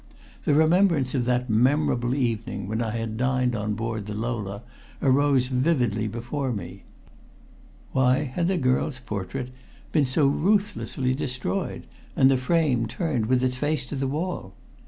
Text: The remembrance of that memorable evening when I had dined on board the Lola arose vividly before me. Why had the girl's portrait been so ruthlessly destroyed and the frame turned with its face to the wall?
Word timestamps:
The 0.45 0.55
remembrance 0.55 1.13
of 1.13 1.25
that 1.25 1.47
memorable 1.47 2.15
evening 2.15 2.67
when 2.67 2.81
I 2.81 2.89
had 2.97 3.17
dined 3.17 3.55
on 3.55 3.75
board 3.75 4.07
the 4.07 4.15
Lola 4.15 4.63
arose 4.99 5.45
vividly 5.45 6.07
before 6.07 6.51
me. 6.51 6.81
Why 7.91 8.23
had 8.23 8.47
the 8.47 8.57
girl's 8.57 8.97
portrait 8.97 9.51
been 9.91 10.07
so 10.07 10.25
ruthlessly 10.25 11.13
destroyed 11.13 11.83
and 12.15 12.31
the 12.31 12.37
frame 12.39 12.87
turned 12.87 13.27
with 13.27 13.43
its 13.43 13.57
face 13.57 13.85
to 13.85 13.95
the 13.95 14.07
wall? 14.07 14.55